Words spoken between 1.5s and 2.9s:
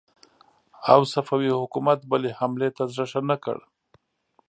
حکومت بلې حملې ته